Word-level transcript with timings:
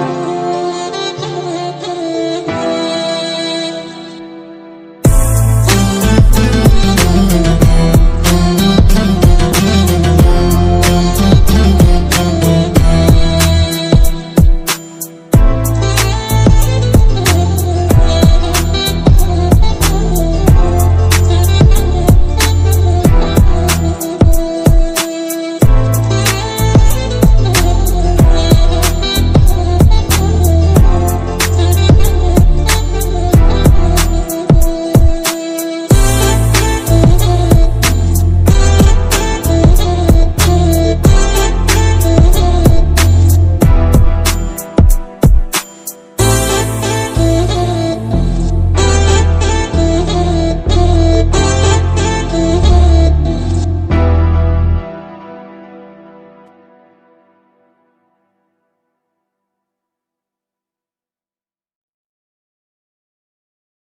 you. 0.00 0.29